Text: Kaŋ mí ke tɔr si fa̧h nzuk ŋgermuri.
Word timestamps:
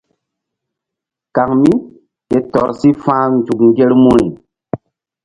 Kaŋ 1.35 1.49
mí 1.61 1.71
ke 2.29 2.37
tɔr 2.51 2.69
si 2.79 2.89
fa̧h 3.03 3.25
nzuk 3.35 3.59
ŋgermuri. 3.69 4.27